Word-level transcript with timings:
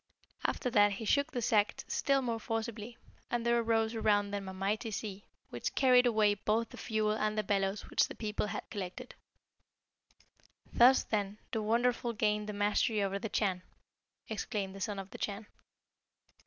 After 0.47 0.71
that 0.71 0.93
he 0.93 1.05
shook 1.05 1.29
the 1.29 1.43
sack 1.43 1.83
still 1.87 2.23
more 2.23 2.39
forcibly, 2.39 2.97
and 3.29 3.45
there 3.45 3.59
arose 3.59 3.93
around 3.93 4.31
them 4.31 4.49
a 4.49 4.51
mighty 4.53 4.89
sea, 4.89 5.27
which 5.51 5.75
carried 5.75 6.07
away 6.07 6.33
both 6.33 6.69
the 6.69 6.77
fuel 6.77 7.11
and 7.11 7.37
the 7.37 7.43
bellows 7.43 7.87
which 7.87 8.07
the 8.07 8.15
people 8.15 8.47
had 8.47 8.67
collected." 8.71 9.13
"Thus, 10.73 11.03
then, 11.03 11.37
the 11.51 11.61
Wonderful 11.61 12.13
gained 12.13 12.49
the 12.49 12.53
mastery 12.53 13.03
over 13.03 13.19
the 13.19 13.29
Chan," 13.29 13.61
exclaimed 14.27 14.73
the 14.73 14.81
Son 14.81 14.97
of 14.97 15.11
the 15.11 15.19
Chan. 15.19 15.45